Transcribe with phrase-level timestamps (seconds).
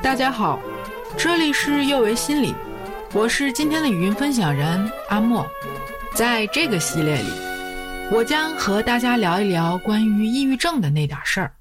[0.00, 0.60] 大家好，
[1.16, 2.54] 这里是幼为心理，
[3.12, 5.44] 我是今天的语音分享人阿莫。
[6.14, 7.28] 在这个系列里，
[8.12, 11.52] 我将和大家聊一聊关于抑郁症的那点事儿。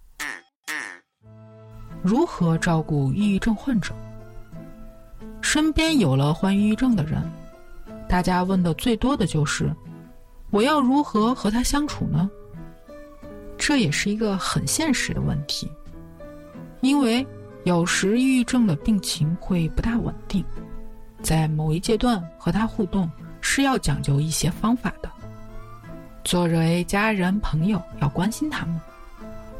[2.03, 3.91] 如何照顾抑郁症患者？
[5.41, 7.19] 身边有了患抑郁症的人，
[8.07, 9.73] 大家问的最多的就是：
[10.51, 12.29] 我要如何和他相处呢？
[13.57, 15.69] 这也是一个很现实的问题，
[16.81, 17.25] 因为
[17.67, 20.41] 有时抑郁症的病情会不大稳定，
[21.21, 23.11] 在某一阶段和他互动
[23.41, 25.11] 是要讲究一些方法的。
[26.23, 28.79] 作为家人朋友，要关心他们，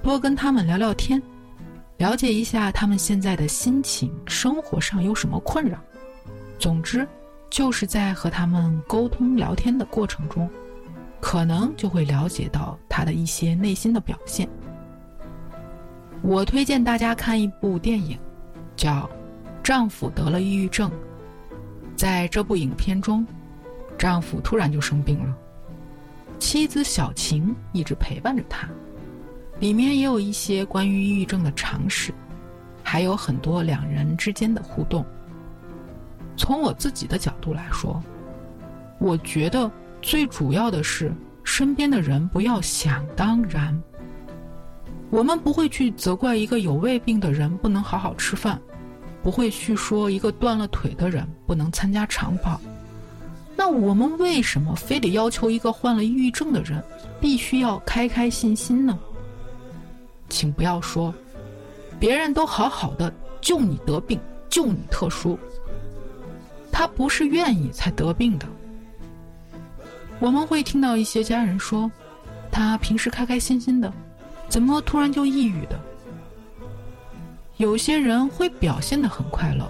[0.02, 1.22] 多跟他们聊聊天，
[1.98, 5.78] 了解一下他们现在的心情、生活上有什么困扰。
[6.58, 7.06] 总之，
[7.50, 10.50] 就是在和他们沟通聊天的过程中。
[11.20, 14.48] 可能就会了解到他的一些内心的表现。
[16.28, 18.20] 我推荐大家看一部电影，
[18.76, 19.04] 叫
[19.64, 20.92] 《丈夫得了抑郁症》。
[21.96, 23.26] 在这部影片中，
[23.98, 25.34] 丈夫突然就生病了，
[26.38, 28.68] 妻子小晴一直陪伴着他。
[29.62, 32.14] 里面也有一些关于抑郁症的常识，
[32.84, 35.06] 还有很多两人之间的互动。
[36.36, 38.04] 从我自己的角度来说，
[39.00, 39.72] 我觉得。
[40.00, 41.12] 最主要的是，
[41.44, 43.82] 身边的人不要想当然。
[45.10, 48.60] 我们不会去责怪一个有胃病的人不能好好吃饭，
[49.24, 52.60] 不会去说一个断了腿的人不能参加长跑。
[53.56, 56.84] 那我们为什么非得要求一个患了抑郁症的人
[57.20, 58.98] 必须要开开心心呢？
[60.30, 61.14] 请不要说，
[62.00, 63.12] 别人都好好的，
[63.42, 65.40] 就你得病，就你特殊。
[66.72, 68.46] 他不是愿意才得病的。
[70.20, 71.90] 我们会听到一些家人说，
[72.52, 73.92] 他平时开开心心的，
[74.50, 75.80] 怎么突然就抑郁的？
[77.58, 79.70] 有些人会表现的很快乐，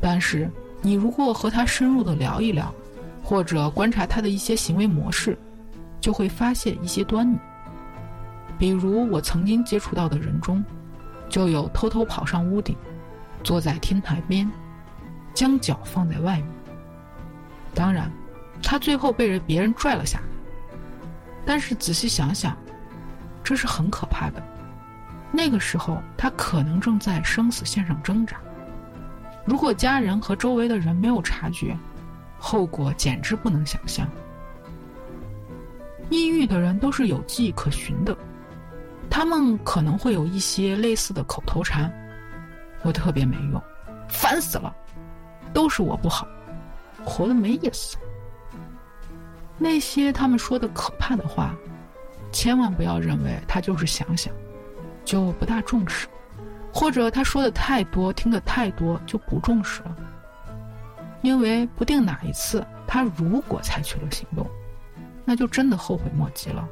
[0.00, 0.50] 但是
[0.82, 2.72] 你如果和他深入的聊一聊，
[3.22, 5.36] 或者观察他的一些行为模式，
[6.00, 7.36] 就会发现一些端倪。
[8.58, 10.64] 比如我曾经接触到的人中，
[11.28, 12.76] 就有偷偷跑上屋顶，
[13.42, 14.50] 坐在天台边，
[15.34, 16.48] 将脚放在外面。
[17.74, 18.10] 当然。
[18.62, 20.24] 他最后被人别人拽了下来，
[21.44, 22.56] 但是仔细想想，
[23.46, 24.42] 这是很可怕的。
[25.30, 28.38] 那个时候他可能正在生死线上挣扎，
[29.44, 31.78] 如果家人和周围的人没有察觉，
[32.40, 34.08] 后果简直不能想象。
[36.10, 38.16] 抑郁的人都是有迹可循的，
[39.08, 41.92] 他们可能会有一些类似的口头禅
[42.82, 43.62] ：“我特别没用，
[44.08, 44.74] 烦死了，
[45.52, 46.26] 都是我不好，
[47.04, 47.96] 活得没意思。”
[49.56, 51.54] 那些他们说的可怕的话，
[52.36, 54.30] 千万不要认为他就是想想，
[55.06, 56.06] 就不大重视，
[56.70, 59.96] 或者他说的太多，听得太多就不重视了。
[61.22, 64.46] 因为不定哪一次他如果采取了行动，
[65.24, 66.68] 那就真的后悔莫及了。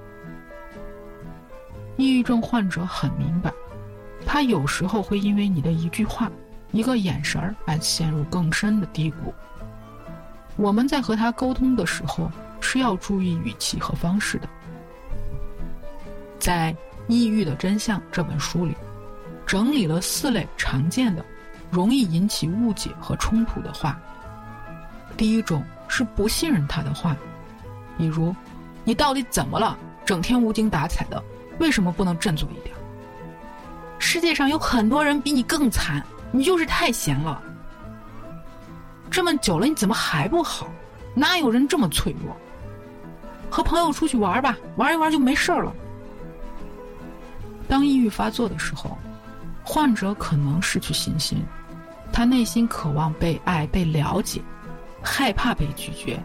[1.96, 3.50] 抑郁症患者很明白，
[4.26, 6.30] 他有时候会因为你的一句话、
[6.72, 9.32] 一个眼神儿而陷入更深的低谷。
[10.56, 12.30] 我们在和他沟通的时候。
[12.66, 14.48] 是要注意语气和方式的。
[16.44, 16.74] 在
[17.08, 18.76] 《抑郁的真相》这本书里，
[19.46, 21.24] 整理了四类常见的、
[21.70, 23.98] 容易引起误解和冲突的话。
[25.16, 27.16] 第一种是不信任他的话，
[27.96, 28.36] 比如
[28.84, 29.74] ：“你到底怎么了？
[30.04, 31.24] 整天无精打采的，
[31.58, 32.76] 为什么不能振作一点？”
[33.98, 37.42] 世界上有很多人比你更惨，你就是太闲了。
[39.10, 40.68] 这么久了，你怎么还不好？
[41.14, 42.36] 哪有人这么脆弱？
[43.48, 45.74] 和朋友出去玩吧，玩一玩就没事了。
[47.74, 48.96] 当抑郁发作的时候，
[49.64, 51.44] 患者可能失去信心，
[52.12, 54.40] 他内心渴望被爱、被了解，
[55.02, 56.22] 害怕被拒绝。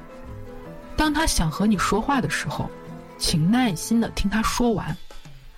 [0.95, 2.69] 当他想和你说话的时候，
[3.17, 4.95] 请耐心的听他说完，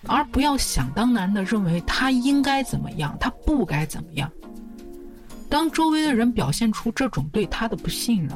[0.07, 4.32] 而不要想当然的认为他应该怎么样，他不该怎么样。
[5.49, 8.32] 当周围的人表现出这种对他的不信任，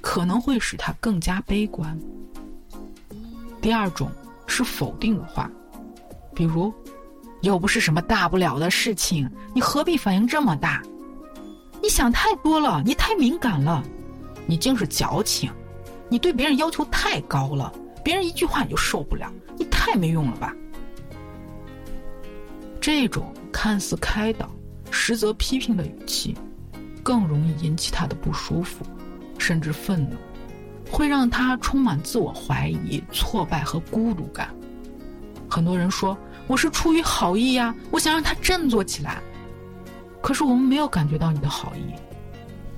[0.00, 1.94] 可能会使他更加悲观。
[3.60, 4.10] 第二种
[4.46, 5.50] 是否定的话，
[6.36, 6.72] 比如，
[7.40, 10.82] 又不是什么大不了的事情，你何必反应这么大？
[11.82, 13.82] 你想太多了，你太敏感了，
[14.46, 15.50] 你竟是矫情，
[16.10, 17.72] 你对别人要求太高了，
[18.04, 20.54] 别人一句话你就受不了，你太没用了吧？
[22.80, 24.50] 这种看似开导，
[24.90, 26.36] 实则批评的语气，
[27.02, 28.84] 更容易引起他的不舒服，
[29.38, 30.16] 甚至愤怒。
[30.88, 34.54] 会让他充满自我怀疑、挫败和孤独感。
[35.50, 36.16] 很多人说
[36.46, 39.20] 我是出于好意呀，我想让他振作起来。
[40.22, 41.92] 可是我们没有感觉到你的好意，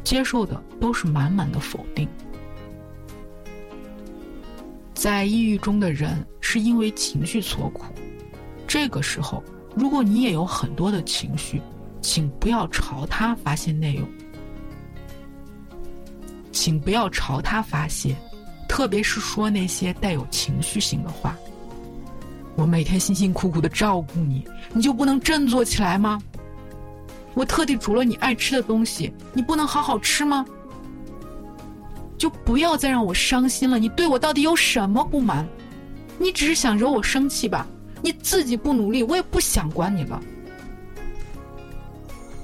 [0.05, 2.09] 接受的都是满满的否定。
[4.95, 7.85] 在抑郁中的人是因为情绪所苦，
[8.67, 9.43] 这个时候，
[9.75, 11.63] 如果你也有很多的情绪，
[12.01, 14.09] 请不要朝他发泄内容，
[16.53, 18.17] 请不要朝他发泄，
[18.69, 21.37] 特别是说那些带有情绪性的话。
[22.59, 26.21] 我每天辛辛苦苦的照顾你，你就不能振作起来吗？
[27.35, 30.45] 我特地煮了你爱吃的东西，你不能好好吃吗？
[32.19, 33.79] 就不要再让我伤心了。
[33.79, 35.47] 你对我到底有什么不满？
[36.19, 37.65] 你只是想惹我生气吧？
[38.03, 40.21] 你自己不努力，我也不想管你了。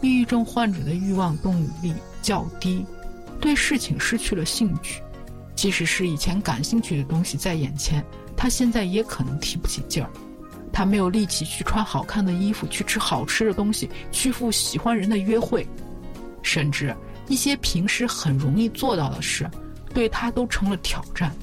[0.00, 2.86] 抑郁症患者的欲望动力较低，
[3.40, 5.02] 对事情失去了兴趣，
[5.56, 8.04] 即使是以前感兴趣的东西在眼前，
[8.44, 10.10] 他现在也可能提不起劲儿。
[10.70, 15.66] 他没有力气去穿好看的衣服，去吃好吃的东西，去赴喜欢人的约会，
[16.42, 16.94] 甚至
[17.26, 19.50] 一些平时很容易做到的事。
[19.94, 21.34] 对他都成了挑战。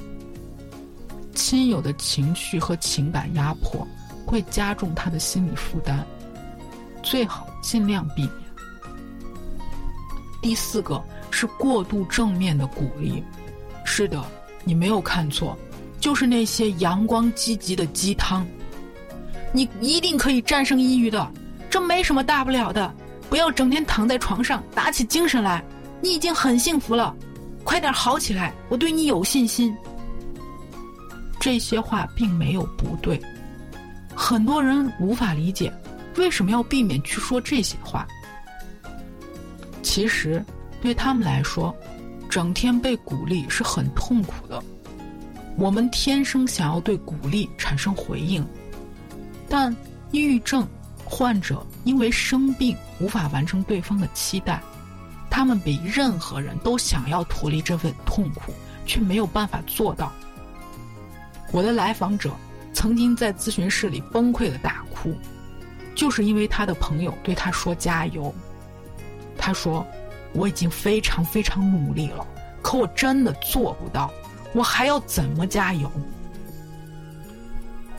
[1.34, 3.88] 亲友的情绪和情感压迫
[4.24, 6.06] 会加重他的心理负担，
[7.02, 8.34] 最好尽量避免。
[10.40, 13.24] 第四个是过度正面的鼓励，
[13.86, 14.24] 是的，
[14.64, 15.58] 你没有看错，
[16.02, 18.46] 就是那些阳光积极的鸡汤。
[19.54, 21.32] 你一定可以战胜抑郁的，
[21.70, 22.94] 这没什么大不了的。
[23.30, 25.64] 不要整天躺在床上，打起精神来，
[26.02, 27.16] 你已经很幸福了。
[27.64, 28.54] 快点好起来！
[28.68, 29.74] 我对你有信心。
[31.40, 33.22] 这些话并没有不对，
[34.16, 35.72] 很多人无法理解
[36.18, 38.08] 为什么要避免去说这些话。
[39.82, 40.44] 其实，
[40.82, 41.76] 对他们来说，
[42.30, 44.62] 整天被鼓励是很痛苦的。
[45.58, 48.46] 我们天生想要对鼓励产生回应，
[49.48, 49.76] 但
[50.12, 50.68] 抑郁症
[51.06, 54.62] 患者因为生病无法完成对方的期待。
[55.30, 58.54] 他们比任何人都想要脱离这份痛苦，
[58.86, 60.12] 却没有办法做到。
[61.54, 62.32] 我的来访者
[62.74, 65.14] 曾经在咨询室里崩溃的大哭，
[65.96, 68.34] 就是因为他的朋友对他说加油。
[69.38, 69.86] 他说
[70.34, 72.28] ：“我已经非常非常努力了，
[72.62, 74.12] 可我真的做不到，
[74.54, 75.92] 我还要怎么加油？”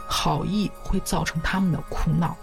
[0.08, 2.36] 好意会造成他们的苦恼，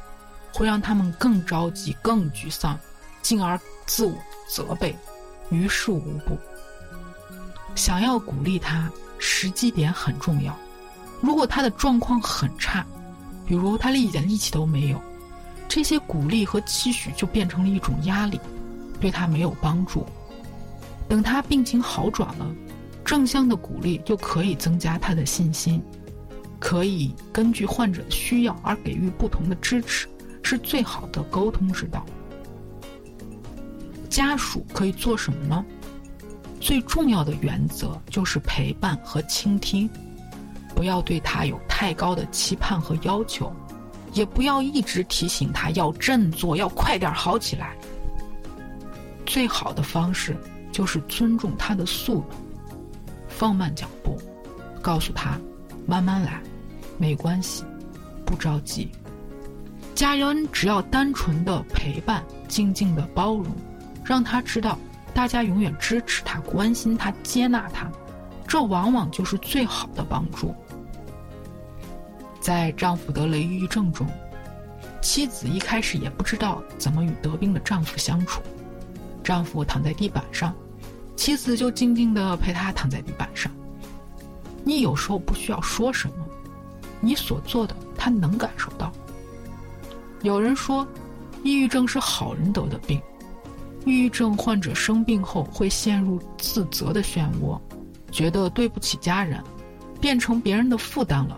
[0.53, 2.77] 会让他们更着急、更沮丧，
[3.21, 4.15] 进而自我。
[4.51, 4.95] 责备，
[5.51, 6.35] 于事无补。
[7.75, 8.89] 想要鼓励他，
[9.19, 10.57] 时机点很重要。
[11.21, 12.83] 如果他的状况很差，
[13.45, 14.99] 比如他一点力气都没有，
[15.67, 18.41] 这些鼓励和期许就变成了一种压力，
[18.99, 20.03] 对他没有帮助。
[21.07, 22.47] 等他病情好转了，
[23.09, 25.81] 正向的鼓励就可以增加他的信心，
[26.59, 30.07] 可以根据患者需要而给予不同的支持，
[30.43, 32.05] 是最好的沟通之道。
[34.11, 35.65] 家属可以做什么呢？
[36.61, 39.89] 最重要的原则就是陪伴和倾听，
[40.75, 43.51] 不要对他有太高的期盼和要求，
[44.13, 47.75] 也不要一直提醒他要振作，要快点好起来。
[49.25, 50.37] 最好的方式
[50.71, 52.37] 就是尊重他的速度，
[53.39, 54.19] 放慢脚步，
[54.81, 55.39] 告诉他
[55.87, 56.41] 慢慢来，
[56.97, 57.63] 没关系，
[58.25, 58.91] 不着急。
[59.95, 63.45] 家人只要单纯的陪伴，静静的包容。
[64.03, 64.77] 让他知道，
[65.13, 67.89] 大家永远支持他、关心他、接纳他，
[68.45, 70.53] 这往往就是最好的帮助。
[72.41, 74.05] 在丈夫得了抑郁症中，
[75.01, 78.41] 妻子一开始也不知道怎么与得病的丈夫相处。
[79.23, 80.53] 丈夫躺在地板上，
[81.19, 83.51] 妻子就静静地陪他躺在地板上。
[84.63, 86.25] 你有时候不需要说什么，
[87.01, 88.89] 你所做的他能感受到。
[90.21, 90.87] 有人说，
[91.43, 93.01] 抑郁症是好人得的病。
[93.85, 97.59] 抑郁症患者生病后会陷入自责的漩涡，
[98.13, 99.43] 觉得对不起家人，
[99.99, 101.37] 变成别人的负担了。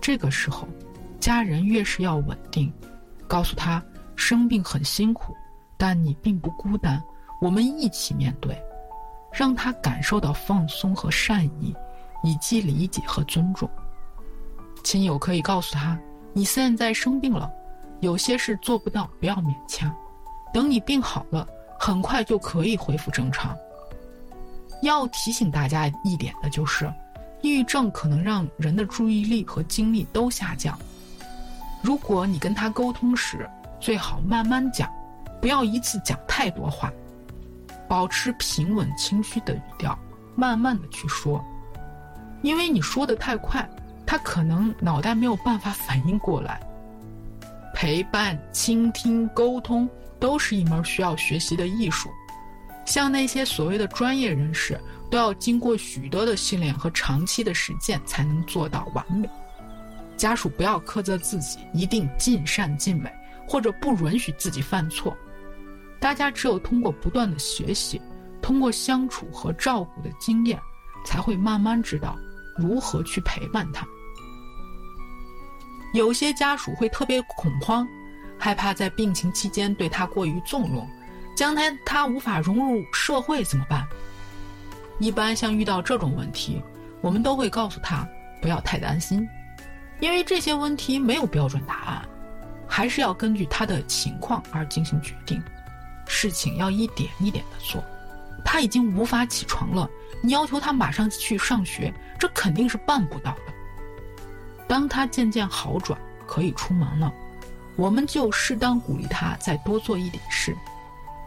[0.00, 0.68] 这个时候，
[1.18, 2.72] 家人越是要稳定，
[3.26, 3.82] 告诉他
[4.14, 5.34] 生病很辛苦，
[5.76, 7.02] 但你并不孤单，
[7.40, 8.56] 我们一起面对，
[9.38, 11.72] 让他感受到放松和善意，
[12.24, 13.70] 以及理解和尊重。
[14.82, 15.96] 亲友可以告诉他，
[16.32, 17.48] 你现在生病了，
[18.00, 19.94] 有些事做不到，不要勉强，
[20.52, 21.46] 等你病好了。
[21.78, 23.56] 很快就可以恢复正常。
[24.82, 26.92] 要提醒大家一点的就是，
[27.40, 30.76] 抑郁症可能让人的注意力和精力都下降。
[31.80, 34.92] 如果你跟他沟通时，最好慢慢讲，
[35.40, 36.92] 不要一次讲太多话，
[37.88, 39.98] 保持平稳清晰的语调，
[40.36, 41.44] 慢慢的去说。
[42.42, 43.68] 因为你说的太快，
[44.06, 46.60] 他可能脑袋没有办法反应过来。
[47.74, 49.88] 陪伴、倾听、沟通。
[50.20, 52.10] 都是一门需要学习的艺术。
[52.84, 54.76] 像那些所谓的专业人士，
[55.08, 59.30] 都要经过许多的训练和长期的实践才能做到完美。
[60.16, 63.08] 家属不要苛责自己，一定尽善尽美，
[63.46, 65.16] 或者不允许自己犯错。
[66.00, 68.00] 大家只有通过不断的学习，
[68.40, 70.60] 通过相处和照顾的经验，
[71.04, 72.16] 才会慢慢知道
[72.56, 73.86] 如何去陪伴他。
[75.94, 77.86] 有些家属会特别恐慌，
[78.38, 80.88] 害怕在病情期间对他过于纵容。
[81.34, 83.86] 将来他无法融入社会怎么办？
[84.98, 86.60] 一般像遇到这种问题，
[87.00, 88.06] 我们都会告诉他
[88.42, 89.26] 不要太担心，
[90.00, 92.08] 因为这些问题没有标准答案，
[92.66, 95.40] 还是要根据他的情况而进行决定。
[96.08, 97.84] 事情要一点一点的做。
[98.44, 99.88] 他已经无法起床了，
[100.22, 103.52] 你要求他马上去上学，这肯定是办不到的。
[104.66, 107.12] 当他渐渐好转，可以出门了，
[107.76, 110.56] 我们就适当鼓励他再多做一点事。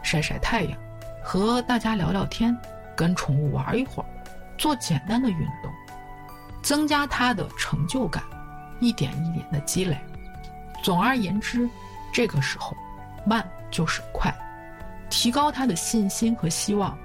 [0.04, 0.78] 晒晒太阳，
[1.24, 2.58] 和大家聊聊天，
[2.96, 4.10] 跟宠物玩一会儿，
[4.58, 5.72] 做简单的运动，
[6.64, 8.24] 增加他的成就感，
[8.80, 9.98] 一点一点的积累。
[10.82, 11.70] 总而言之，
[12.12, 12.76] 这个时候，
[13.26, 14.34] 慢就是快，
[15.12, 16.98] 提高他的信心和希望。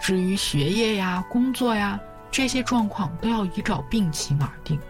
[0.00, 4.80] 至于学业呀、工作呀这些状况，都要依照病情而定，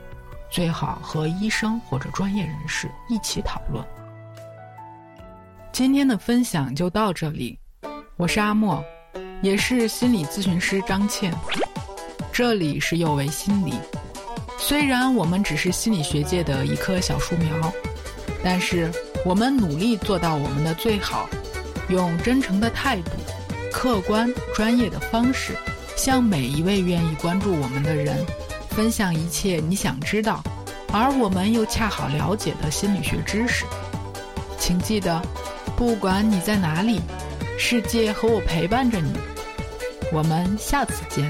[0.49, 3.85] 最好和医生或者专业人士一起讨论。
[5.73, 7.59] 今天的分享就到这里，
[8.17, 8.85] 我是阿莫，
[9.43, 11.35] 也是心理咨询师张倩。
[12.33, 13.75] 这里是有为心理，
[14.59, 17.73] 虽然我们只是心理学界的一棵小树苗，
[18.43, 18.91] 但是
[19.27, 21.29] 我们努力做到我们的最好，
[21.93, 23.11] 用真诚的态度、
[23.71, 25.53] 客观专业的方式，
[25.97, 28.27] 向每一位愿意关注我们的人，
[28.71, 30.43] 分享一切你想知道，
[30.93, 33.65] 而我们又恰好了解的心理学知识。
[34.59, 35.23] 请记得。
[35.75, 37.01] 不管你在哪里，
[37.59, 39.15] 世界和我陪伴着你。
[40.13, 41.29] 我们下次见。